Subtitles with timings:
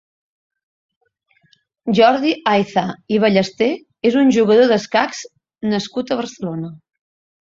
[1.99, 2.85] Jordi Ayza
[3.17, 3.69] i Ballester
[4.11, 5.21] és un jugador d'escacs
[5.75, 6.73] nascut a Barcelona.